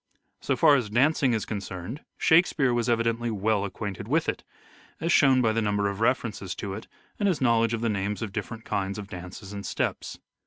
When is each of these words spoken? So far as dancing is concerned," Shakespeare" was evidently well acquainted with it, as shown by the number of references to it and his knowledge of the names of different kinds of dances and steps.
So 0.39 0.55
far 0.55 0.75
as 0.75 0.89
dancing 0.89 1.31
is 1.33 1.45
concerned," 1.45 2.03
Shakespeare" 2.17 2.73
was 2.73 2.89
evidently 2.89 3.29
well 3.29 3.63
acquainted 3.63 4.07
with 4.07 4.27
it, 4.27 4.43
as 4.99 5.11
shown 5.11 5.43
by 5.43 5.51
the 5.53 5.61
number 5.61 5.89
of 5.91 5.99
references 6.01 6.55
to 6.55 6.73
it 6.73 6.87
and 7.19 7.27
his 7.27 7.39
knowledge 7.39 7.75
of 7.75 7.81
the 7.81 7.87
names 7.87 8.23
of 8.23 8.31
different 8.33 8.65
kinds 8.65 8.97
of 8.97 9.09
dances 9.09 9.53
and 9.53 9.63
steps. 9.63 10.17